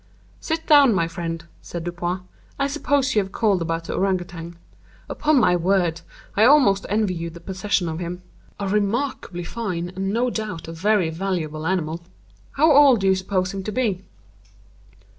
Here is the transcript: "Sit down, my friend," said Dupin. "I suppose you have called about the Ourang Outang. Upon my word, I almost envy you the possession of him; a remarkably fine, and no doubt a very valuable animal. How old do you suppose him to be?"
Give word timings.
"Sit 0.39 0.65
down, 0.65 0.95
my 0.95 1.07
friend," 1.07 1.45
said 1.61 1.83
Dupin. 1.83 2.21
"I 2.57 2.65
suppose 2.65 3.13
you 3.13 3.21
have 3.21 3.31
called 3.31 3.61
about 3.61 3.83
the 3.83 3.93
Ourang 3.95 4.19
Outang. 4.19 4.55
Upon 5.07 5.39
my 5.39 5.55
word, 5.55 6.01
I 6.35 6.43
almost 6.43 6.87
envy 6.89 7.13
you 7.13 7.29
the 7.29 7.39
possession 7.39 7.87
of 7.87 7.99
him; 7.99 8.23
a 8.59 8.67
remarkably 8.67 9.43
fine, 9.43 9.89
and 9.95 10.11
no 10.11 10.31
doubt 10.31 10.67
a 10.67 10.71
very 10.71 11.11
valuable 11.11 11.67
animal. 11.67 12.01
How 12.53 12.71
old 12.71 13.01
do 13.01 13.05
you 13.09 13.13
suppose 13.15 13.53
him 13.53 13.61
to 13.61 13.71
be?" 13.71 14.03